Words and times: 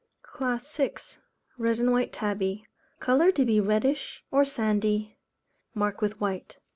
CLASS 0.23 0.77
VI. 0.77 0.93
Red 1.59 1.77
and 1.77 1.91
White 1.91 2.11
Tabby. 2.11 2.65
Colour 2.99 3.31
to 3.33 3.45
be 3.45 3.59
reddish 3.59 4.23
or 4.31 4.43
sandy, 4.43 5.19
marked 5.75 6.01
with 6.01 6.19
white. 6.19 6.57